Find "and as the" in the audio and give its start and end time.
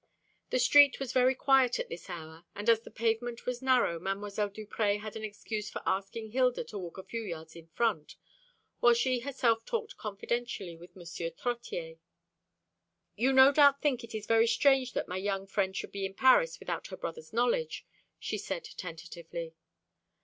2.55-2.89